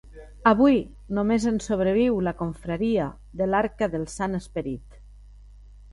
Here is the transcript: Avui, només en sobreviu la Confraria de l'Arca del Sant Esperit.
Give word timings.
Avui, 0.51 0.79
només 1.17 1.45
en 1.51 1.59
sobreviu 1.65 2.17
la 2.29 2.35
Confraria 2.41 3.05
de 3.43 3.51
l'Arca 3.53 3.93
del 3.97 4.11
Sant 4.19 4.39
Esperit. 4.43 4.99